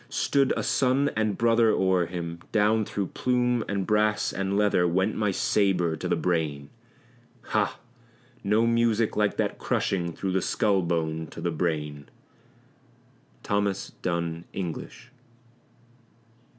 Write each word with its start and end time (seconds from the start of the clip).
stood 0.09 0.51
a 0.57 0.63
son 0.63 1.11
and 1.15 1.37
brother 1.37 1.69
o'er 1.69 2.07
him; 2.07 2.39
Down 2.51 2.85
through 2.85 3.05
plume 3.13 3.63
and 3.69 3.85
brass 3.85 4.33
and 4.33 4.57
leather 4.57 4.87
went 4.87 5.13
my 5.15 5.29
sabre 5.29 5.95
to 5.95 6.07
the 6.07 6.15
brain 6.15 6.71
Ha! 7.43 7.77
no 8.43 8.65
music 8.65 9.15
like 9.15 9.37
that 9.37 9.59
crushing 9.59 10.11
through 10.13 10.31
the 10.31 10.41
skull 10.41 10.81
bone 10.81 11.27
to 11.27 11.39
the 11.39 11.51
brain. 11.51 12.09
THOMAS 13.43 13.91
DUNN 14.01 14.45
ENGLISH. 14.55 15.11